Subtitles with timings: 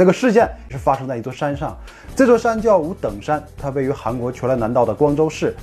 [0.00, 1.76] 这个事件是发生在一座山上，
[2.16, 5.54] 这座山叫五等山，它位于韩国全罗南道的光州市，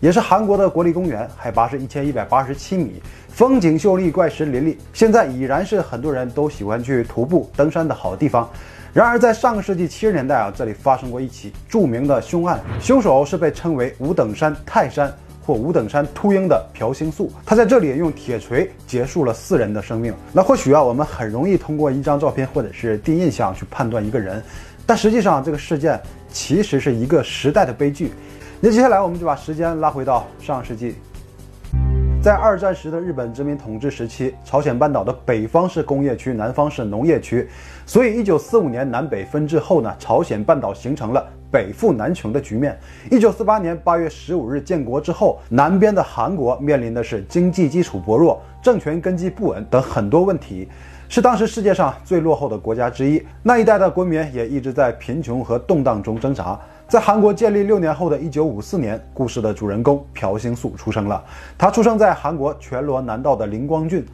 [0.00, 8.46] 也是韩国的国立公园，海拔是一千一百八十七米，风景秀丽，怪石林立，现在已然是很多人都喜欢去徒步登山的好地方。
[8.92, 15.10] 然而，在上个世纪七十年代啊，这里发生过一起著名的凶案，凶手是被称为五等山泰山。
[15.46, 20.12] 或五等山秃鹰的朴星素，他在这里用铁锤结束了四人的生命。
[20.32, 24.42] 那或许啊，我们很容易通过一张照片或者是第一印象去判断一个人，
[24.84, 28.10] 但实际上这个事件其实是一个时代的悲剧。
[28.60, 30.96] 那接下来我们就把时间拉回到上世纪，
[32.20, 37.48] 在二战时的日本殖民统治时期，朝鲜半岛的北方是工业区，南方是农业区，
[37.84, 41.24] 所以一九四五年南北分治后呢，朝鲜半岛形成了。
[41.56, 42.78] 北富南穷的局面。
[43.10, 50.68] 一九四八年八月十五日建国之后，南边的韩国面临的是经济基础薄弱、政权根基不稳等很多问题，
[51.08, 53.24] 是当时世界上最落后的国家之一。
[53.42, 56.60] 那一代的国民也一直在贫穷和动荡中挣扎。
[56.86, 61.24] 在韩国建立六年后的一九五四年，故事的主人公朴星素出生了。
[61.56, 64.04] 他出生在韩国全罗南道的灵光郡，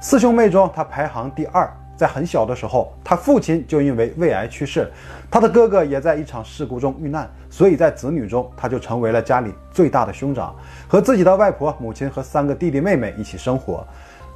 [0.00, 1.72] 四兄妹中他排行第二。
[1.96, 4.90] 在很小的时候，他父亲就因为胃癌去世，
[5.30, 10.54] 他的哥哥也在一场事故中遇难，所以在子女中，他就成为了家里最大的兄长，
[10.88, 13.86] 和自己的外婆、母亲和三个弟弟妹妹一起生活。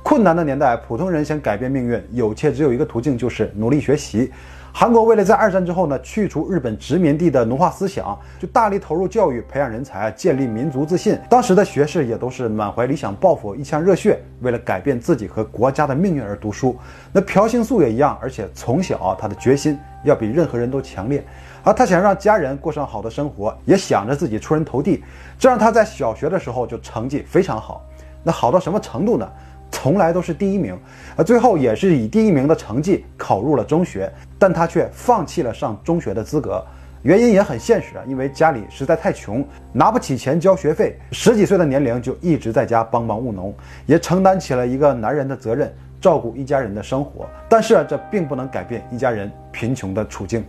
[0.08, 4.30] 困难的年代，普通人想改变命运，有且只有一个途径，就是努力学习。
[4.72, 11.18] 韩国为了在二战之后呢去除日本殖民地的奴化思想，就大力投入教育，培养人才，建立民族自信。
[11.28, 16.76] 当时的学士也都是满怀理想抱负，一腔热血，为了改变自己和国家的命运而读书。
[17.12, 21.26] 那朴兴素也一样，而且从小他的决心要比任何人都强烈，
[21.64, 25.02] 而他想让家人过上好的生活，也想着自己出人头地，
[25.36, 27.84] 这让他在小学的时候就成绩非常好。
[28.22, 29.28] 那好到什么程度呢？
[29.70, 30.76] 从来都是第一名，
[31.16, 36.64] 而最后也是以第一名的成绩考入了中学，但他却放弃了上中学的资格，
[37.02, 43.54] 原因也很现实啊，因为家里实在太穷，拿不起钱交学费，十几岁的年龄就一直在家帮忙务农，
[43.84, 47.28] 也承担起了一个男人的责任，照顾一家人的生活。
[47.48, 50.44] 但是啊这并不能改变一家人贫穷的处境。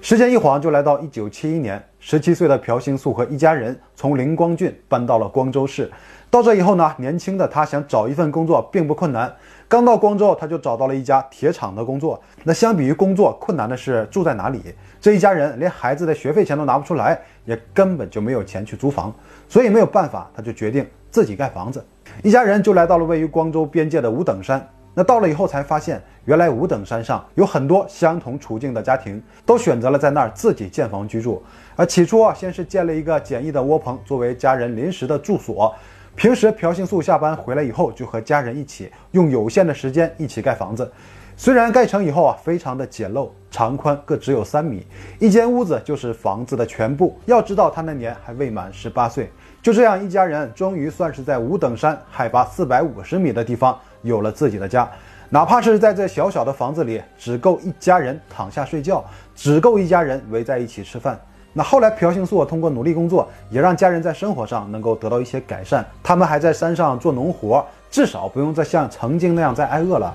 [0.00, 5.90] 时间一晃就来到一九七一年，十七岁的朴星素和一家人从灵光郡搬到了光州市。
[6.30, 9.34] 到这以后呢，年轻的他想找一份工作并不困难。
[9.68, 12.20] 刚到光州，他就找到了一家铁厂的工作。
[12.44, 14.62] 那相比于工作，困难的是住在哪里。
[15.00, 19.12] 这一家人连孩子的学费钱都拿不出来，也根本就没有钱去租房，
[19.48, 21.84] 所以没有办法，他就决定自己盖房子。
[22.22, 24.68] 一家人就来到了位于光州边界的五等山。
[24.98, 31.42] 那到了以后才发现，原来五等山上有很多相同处境的家庭，都选择了在那儿自己建房居住。
[31.76, 35.74] 而起初啊，先是建了一个简易的窝棚，作为家人临时的住所。
[36.14, 40.90] 平时朴信素下班回来以后，就和家人一起用有限的时间一起盖房子。
[41.36, 44.86] 虽然盖成以后啊，非常的简陋，长宽各只有三米，
[45.18, 47.14] 一间屋子就是房子的全部。
[47.26, 49.30] 要知道他那年还未满十八岁。
[49.60, 53.78] 就这样，一家人终于算是在五等山海拔四百五十米的地方。
[54.06, 54.88] 有了自己的家，
[55.28, 61.20] 哪怕是在这小小的房子里，只够一家人躺下睡觉，只够一家人围在一起吃饭。
[61.52, 65.84] 那后来朴星素通过努力工作，也让家人在生活上能够得到一些改善。
[66.02, 70.14] 他们还在山上做农活，至少不用再像曾经那样再挨饿了。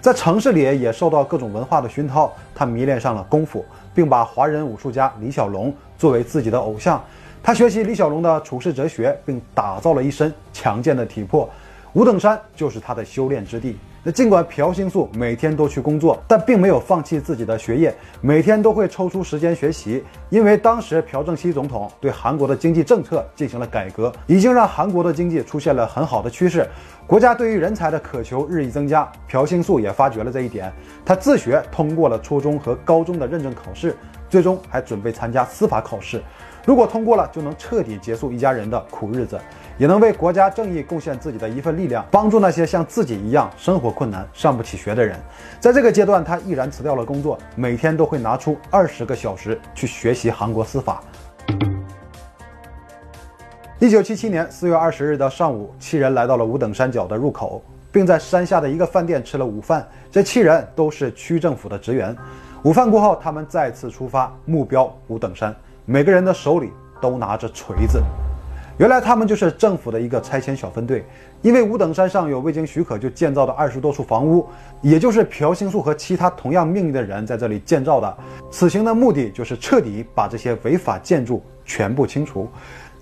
[0.00, 7.02] 在城市里也受到各种文化的熏陶，他迷恋上了功夫，并把华人武术家李小龙作为自己的偶像。
[7.42, 11.48] 他学习李小龙的处世哲学，并打造了一身强健的体魄。
[11.94, 13.76] 五等山就是他的修炼之地。
[14.04, 20.04] 那尽管朴星素每天都去工作，但并没有放弃自己的学业，每天都会抽出时间学习。
[20.30, 26.66] 因为当时朴正熙总统对韩国的经济政策进行了改革，已经让韩国的经济出现了很好的趋势，
[27.08, 29.10] 国家对于人才的渴求日益增加。
[29.26, 30.70] 朴星素也发觉了这一点，
[31.06, 33.96] 他自学通过了初中和高中的认证考试，
[34.28, 36.22] 最终还准备参加司法考试。
[36.66, 39.40] 如果通过了，就能彻底结束一家人的苦日子。
[39.78, 45.16] 也能为国家正义贡献自己的一份力量，帮助那些像自己一样生活困难、上不起学的人。
[45.58, 51.02] 在这个阶段，他毅然辞掉了工作，每天都会拿出二十个小时去学习韩国司法。
[53.80, 59.88] 一九七七年四月二十日的上午，七人来到了五等山脚的入口，并在山下的一个饭店吃了午饭。
[60.10, 62.16] 这七人都是区政府的职员。
[62.64, 65.54] 午饭过后，他们再次出发，目标五等山，
[65.84, 68.02] 每个人的手里都拿着锤子。
[68.78, 71.04] 原来他们就是政府的一个拆迁小分队，
[71.40, 74.44] 因为五等山上有未经许可就建造的二十多处房屋，
[74.82, 78.16] 也就是朴兴素和其他同样命运的人在这里建造的。
[78.50, 82.48] 此行的目的就是彻底把这些违法建筑全部清除。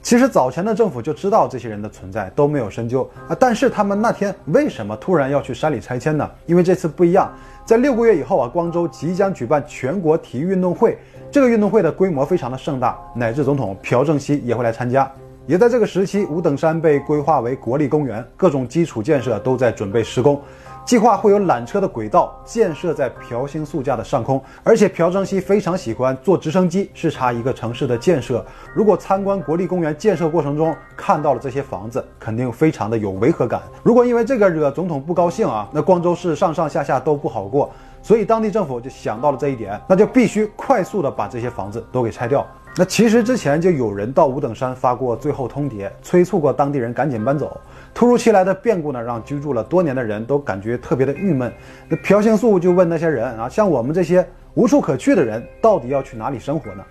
[0.07, 3.37] 其实早前的政府就知道这些人的存在，都没有深究啊。
[3.41, 6.31] 但是他们那天为什么突然要去山里拆迁呢？
[6.47, 7.29] 因为这次不一样，
[7.65, 10.97] 在六个月以后啊，光州即将举办全国体育运动会，
[11.29, 15.11] 这个运动会的规模非常的盛大，乃至总统朴正熙也会来参加。
[15.45, 20.41] 也在这个时期，五等山被规划为国立公园，各种基础建设都在准备施工。
[20.87, 28.47] 计划会有缆车的轨道建设在朴兴宿家的上空，而且朴正熙非常喜欢坐直升机视察一个城市的建设。
[28.73, 33.61] 如果参观国立公园建设过程中看到了这些房子，肯定非常的有违和感。
[33.83, 37.69] 如果因为这个惹总统不高兴啊，那光州市上上下下都不好过。
[38.01, 42.47] 所以当地政府就想到了这一点，那就必须快速的把这些房子都给拆掉。
[42.79, 47.59] 那其实之前就有人到五等山发过最后通牒，催促过当地人赶紧搬走。
[47.95, 51.51] 突如其来的变故呢，让居住了多年的人都感觉特别的郁闷。
[51.89, 56.85] 那朴兴素就问那些人啊，像我们这些无处可去的人，到底要去哪里生活呢？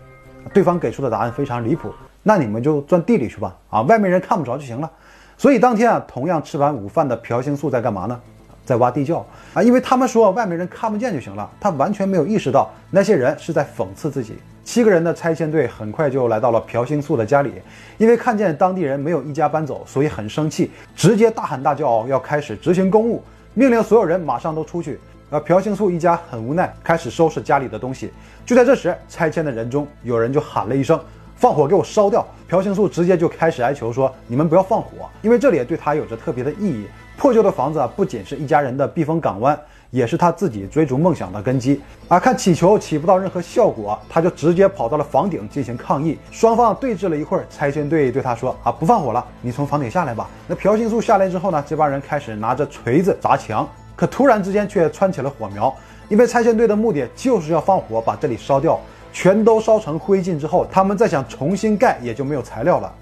[0.52, 1.94] 对方给出的答案非常离谱，
[2.24, 4.90] 那你们就钻地里去吧，啊，外面人看不着就行了。
[5.38, 8.20] 所以当天啊，同样吃完午饭的朴兴素在干嘛呢？
[8.66, 9.24] 在挖地窖
[9.54, 14.34] 啊，因为他们说外面人看不见就行了，他完全没有意识到那些人是在讽刺自己。
[14.66, 17.54] 七个人的拆迁队很快就来到了朴兴素的家里，
[18.00, 23.24] 因为看见当地人没有一家搬走，所以很生气，直接大喊大叫要开始执行公务，
[23.54, 25.00] 命令所有人马上都出去。
[25.30, 28.12] 而朴兴素一家很无奈，开始收拾家里的东西。
[28.44, 31.00] 就在这时，拆迁的人中有人就喊了一声
[31.38, 36.88] ：“放火给我烧掉！”朴兴素直接就开始哀求说：“你们不要放火，因为这里对他有着特别的意义。
[37.18, 39.60] 破旧的房子不仅是一家人的避风港湾。”
[39.90, 42.20] 也是他自己追逐梦想的根基啊！
[42.20, 46.18] 看气球起不到任何效果，他就直接跑到了房顶进行抗议。
[46.32, 55.74] 双方对峙了一会儿，拆迁队对他说：“啊，不放火了，你从房顶下来吧。”那朴兴素下来之后呢，这帮人开始拿着锤子砸墙，可突然之间却窜起了火苗，
[56.10, 58.80] 因为拆迁队的目的就是要放火把这里烧掉，
[59.14, 62.94] 全都烧成灰烬之后，他们再想重新盖也就没有材料了。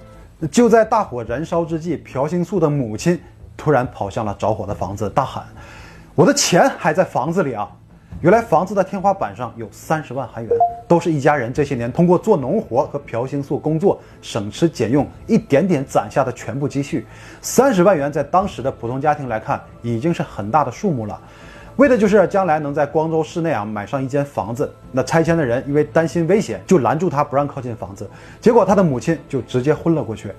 [0.52, 3.20] 就在大火燃烧之际，朴兴素的母亲
[3.56, 5.46] 突然跑向了着火的房子，大喊。
[6.16, 7.68] 我的钱还在房子里啊！
[8.22, 10.52] 原来房子的天花板上有三十万韩元，
[10.88, 17.08] 都是一家人这些年通过做农活和朴兴素工作省吃俭用一点点攒下的全部积蓄。
[17.42, 21.20] 三十万元在当时的普通家庭来看，已经是很大的数目了。
[21.78, 24.72] 为的就是将来能在光州市内啊买上一间房子。
[24.92, 28.08] 那拆迁的人因为担心危险，就拦住他不让靠近房子，
[28.40, 30.32] 结果他的母亲就直接昏了过去。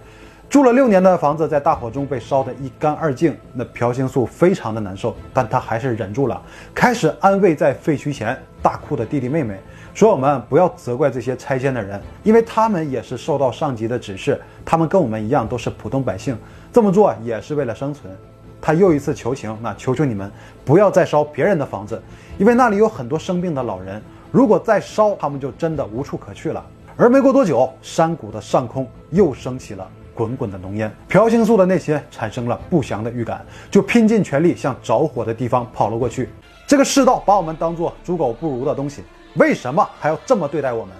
[0.55, 6.41] 住了六年的房子在大火中被烧得一干二净，那朴兴素非常的难受，但他还是忍住了，
[6.73, 9.59] 开始安慰在废墟前大哭的弟弟妹妹，
[9.95, 16.39] 说我们不要责怪这些拆迁的人，因为他们也是受到上级的指示，他们跟我们一样都是普通百姓，
[16.73, 18.17] 这么做也是为了生存。
[18.61, 20.31] 他又一次求情，那求求你们
[20.65, 22.01] 不要再烧别人的房子，
[22.39, 26.65] 因为那里有很多生病的老人，如果再烧，他们就真的无处可去了。
[26.97, 29.85] 而没过多久，山谷的上空又升起了。
[30.15, 36.31] 滚滚的浓烟，朴兴素的内心产生了不祥的预感，就拼尽全力向着火的地方跑了过去。
[36.67, 39.03] 这个世道把我们当做猪狗不如的东西，
[39.35, 40.95] 为什么还要这么对待我们？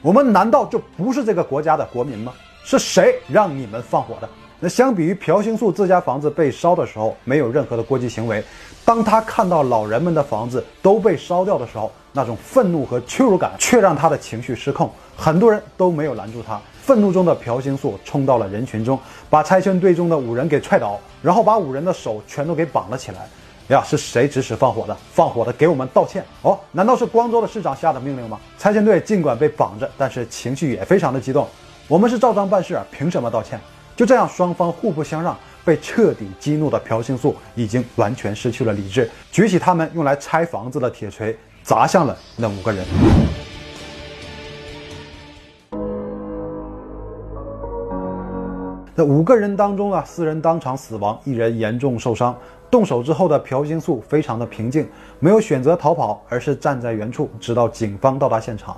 [0.00, 2.32] 我们难道就不是这个国家的国民吗？
[2.64, 4.28] 是谁让你们放火的？
[4.58, 8.42] 那相比于朴兴素自家房子被烧的时候，没有任何的过激行为，
[8.84, 14.88] 当他看到老人们的房子都被烧掉的时候，那种愤怒和屈辱感却让他的情绪失控。
[15.16, 16.60] 很多人都没有拦住他。
[16.82, 18.98] 愤怒中的朴兴素冲到了人群中，
[19.30, 23.28] 把拆迁队中的五人给踹倒，然后把五人的手全都给绑了起来。
[23.68, 24.96] 呀，是谁指使放火的？
[25.12, 26.58] 放火的给我们道歉哦！
[26.72, 28.38] 难道是光州的市长下的命令吗？
[28.58, 31.46] 拆迁队尽管被绑着，但是情绪也非常的激动。
[31.86, 33.58] 我们是照章办事，凭什么道歉？
[33.94, 42.84] 就这样，双方互不相让，被彻底激怒的朴兴素已经完全失去了理智，举起他们用来拆房子的铁锤，砸向了那五个人。
[48.94, 52.36] 那五个人当中啊，四人当场死亡，一人严重受伤。
[52.70, 54.86] 动手之后的朴兴素非常的平静，
[55.18, 58.76] 没有选择逃跑，而是站在原处，直到警方到达现场。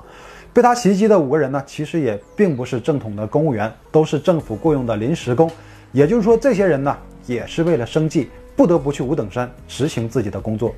[0.52, 5.50] 被他袭击的五个人呢，其实也并不是正统的公务员，都是政府雇佣的临时工。
[5.90, 10.72] 也就是说，这些人呢，也是为了生计，不得不去五等山执行自己的工作。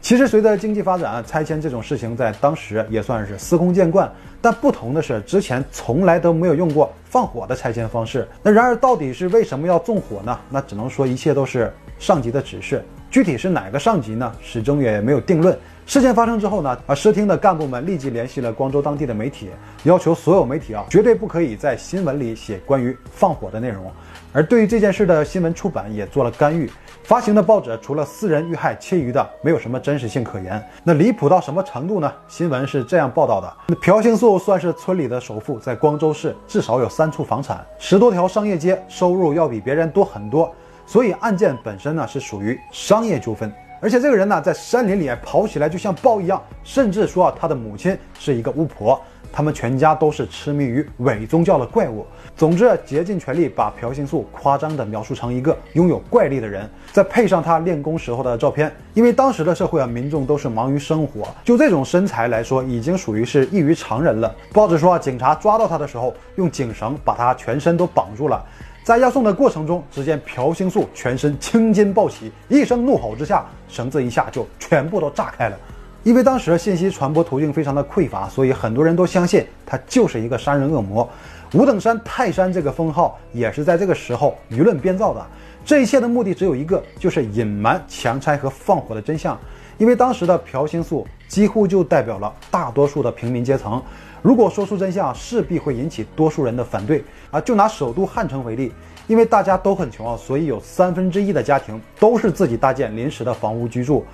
[0.00, 4.10] 其实，随着经济发展，拆迁这种事情在当时也算是司空见惯。
[4.40, 8.28] 但不同的是，之前从来都没有用过放火的拆迁方式。
[8.40, 10.38] 那然而，到底是为什么要纵火呢？
[10.48, 12.84] 那只能说一切都是上级的指示。
[13.10, 14.32] 具体是哪个上级呢？
[14.40, 15.58] 始终也没有定论。
[15.86, 19.50] 事件发生之后呢，啊，视听的干部们立即联系了光州当地的媒体，
[19.82, 23.90] 要求所有媒体啊，绝对不可以在新闻里写关于放火的内容。
[24.32, 26.70] 而对于这件事的新闻出版也做了干预。
[27.06, 30.60] 发行的报纸除了私人遇害，其余的没有什么真实性可言。
[30.82, 32.12] 那离谱到什么程度呢？
[32.26, 40.52] 新闻是这样报道的：那朴兴素算是村里的首富，在光州市至少有三处房产，十多条商业街，收入要比别人多很多。
[40.84, 43.52] 所以案件本身呢是属于商业纠纷。
[43.80, 49.00] 而且这个人呢，在山林里跑起来就像豹一样，甚至说啊他的母亲是一个巫婆，
[49.36, 52.06] 他们全家都是痴迷于伪宗教的怪物。
[52.34, 64.34] 总之，竭尽全力把朴信素夸张地描述成一个拥有怪力的人，再配上他练功时候的照片，因为当时的社会啊，民众都是忙于生活，就这种身材来说，已经属于是异于常人了。
[64.54, 68.42] 报纸说啊，警察抓到他的时候，用警绳把他全身都绑住了。
[68.82, 75.58] 在押送的过程中，只见朴兴素全身青筋暴起，一声怒吼之下，绳子一下就全部都炸开了。
[76.06, 81.10] 因为当时信息传播途径非常的匮乏，所以很多人都相信他就是一个杀人恶魔。
[81.52, 85.26] 五等山泰山这个封号也是在这个时候舆论编造的。
[85.64, 89.36] 这一切的目的只有一个，就是隐瞒强拆和放火的真相。
[89.78, 93.82] 因为当时的朴兴素几乎就代表了大多数的平民阶层。
[94.22, 97.40] 如果说出真相，势必会引起多数人的反对啊！
[97.40, 98.72] 就拿首都汉城为例，
[99.06, 104.04] 因为大家都很穷啊，所以有三分之一的家庭都是自己搭建临时的房屋居住。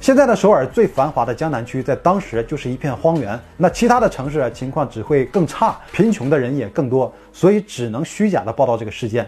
[0.00, 3.38] 现在的首尔最繁华的江南区，在当时就是一片荒原。
[3.56, 9.24] 那其他的城市情况只会更差，贫穷的人也更多，所以只能虚假的报道这个事件。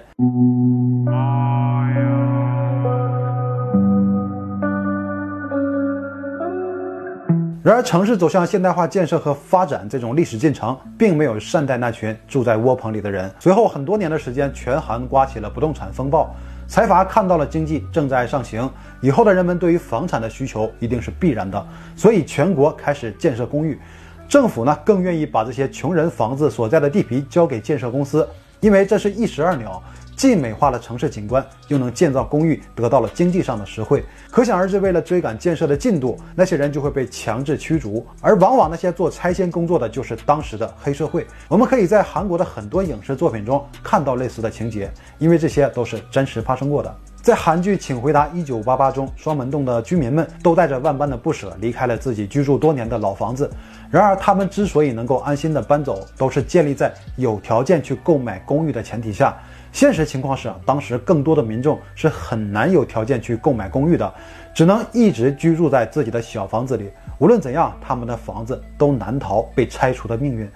[7.64, 13.33] 然而，城市走向现代化建设和发展这种历史进程，并没有善待那群住在窝棚里的人。
[13.40, 16.37] 随后很多年的时间，全韩刮起了不动产风暴，
[16.68, 21.66] 财阀看到了经济正在上行，以后的人们对于房产的需求一定是必然的，
[21.97, 23.80] 所以全国开始建设公寓。
[24.28, 28.28] 政府呢，更愿意把这些穷人房子所在的地皮交给建设公司，
[28.61, 29.83] 因为这是一石二鸟。
[30.16, 34.04] 既美化了城市景观，又能建造公寓，得到了经济上的实惠。
[34.30, 41.26] 可想而知，为了追赶建设的进度，那些人就会被强制驱逐，而往往那些做拆迁工作的就是当时的黑社会。
[41.49, 46.94] 我们可以在韩国的很多影视作品中看到类似的情节，因为这些都是真实发生过的。
[47.23, 53.50] 在韩剧《请回答一九八八》中，双门洞的居民们都带着万般的不舍离开了自己居住多年的老房子。
[53.90, 59.35] 然而，他们之所以能够安心的搬走，都是建立在有条件去购买公寓的前提下。
[59.75, 64.14] 现实情况是啊，当时更多的民众是很难有条件去购买公寓的，
[64.54, 66.88] 只能一直居住在自己的小房子里。
[67.19, 70.49] 无论怎样，他们的房子都难逃被拆除的命运。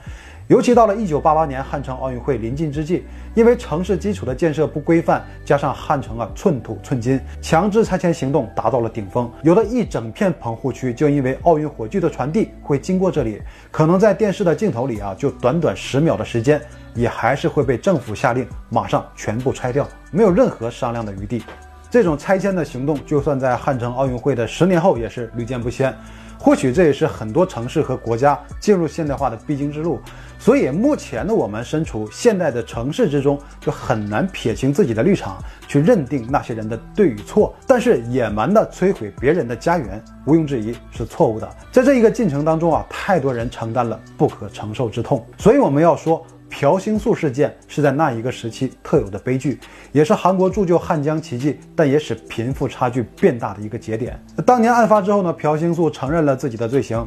[0.47, 9.29] 尤其到了一九八八年汉城奥运会临近之际，因为城市基础的建设不规范，加上汉城啊寸土寸金，强制拆迁行动达到了顶峰。
[9.43, 16.63] 有的一整片棚户区就因为奥运火炬的传递会经过这里，可能在电视的镜头里啊，就短短十秒的时间。
[16.99, 21.45] 也还是会被政府下令马上全部拆掉，没有任何商量的余地。
[21.89, 25.97] 这种拆迁的行动，就算在汉城奥运会的十年后也是屡见不鲜。
[26.41, 30.01] 或许这也是很多城市和国家进入现代化的必经之路。
[30.39, 37.55] 所以目前的我们身处现代的城市之中，就很难撇清自己的立场去认定那些人的对与错。
[37.67, 41.49] 但是野蛮的摧毁别人的家园，毋庸置疑是错误的。
[41.73, 45.25] 在这一个进程当中啊，太多人承担了不可承受之痛。
[45.39, 46.25] 所以我们要说。
[46.51, 49.59] 朴兴素事件是在那一个时期特有的悲剧，
[49.93, 54.19] 也是韩国铸就汉江奇迹，但也使贫富差距变大的一个节点。
[54.47, 57.07] 当年案发之后呢，朴兴素承认了自己的罪行。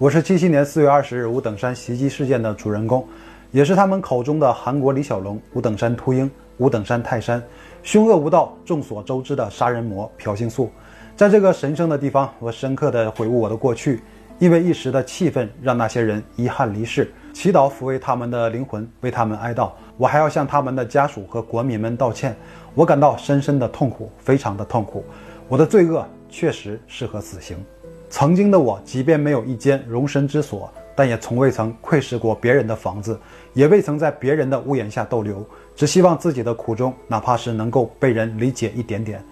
[0.00, 3.06] 我是七七年四月二十日五等山袭击事件的主人公，
[3.52, 7.40] 也是他们口中的韩国李小龙、五等山秃鹰、五等山泰山，
[7.82, 10.70] 凶恶无道、众所周知的杀人魔朴兴素。
[11.14, 14.02] 在这个神圣的地方，我深刻的回悟我的过去，
[14.38, 17.12] 因为一时的气愤，让那些人遗憾离世。
[17.36, 19.70] 祈祷抚慰他们的灵魂，为他们哀悼。
[19.98, 22.34] 我还要向他们的家属和国民们道歉。
[22.74, 25.04] 我感到深深的痛苦，非常的痛苦。
[25.46, 27.62] 我的罪恶确实适合死刑。
[28.08, 33.20] 曾经的我，即便没有一间容身之所，但也从未曾窥视过别人的房子，
[33.52, 35.46] 也未曾在别人的屋檐下逗留。
[35.74, 39.22] 只希望自己的苦衷，哪怕是能够被人理解一点点。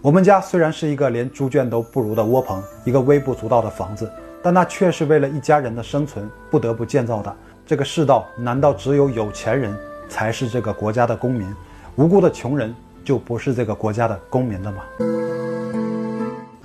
[0.00, 4.10] 我们家虽然是一个连猪圈都不如的窝棚，一个微不足道的房子，
[4.42, 7.36] 但那却是为了一家人的生存不得不建造的。
[7.70, 9.72] 这个世道，难道只有有钱人
[10.08, 11.46] 才是这个国家的公民？
[11.94, 12.74] 无辜的穷人
[13.04, 14.82] 就不是这个国家的公民了吗？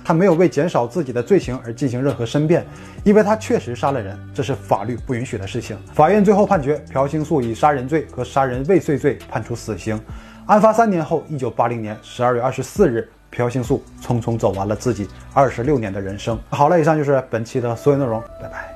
[0.04, 2.66] 他没有为减少自己的罪行而进行任何申辩，
[3.04, 5.78] 因为他确实杀了人，这是法律不允许的事情。
[5.94, 10.00] 法院最后判决朴兴素以杀人罪和杀人未遂罪判处死刑。
[10.46, 16.36] 案发三年后，一九八零年十二月二十四日，朴兴素匆匆走完了自己二十六年的人生。
[16.50, 18.75] 好了，以上就是本期的所有内容，拜拜。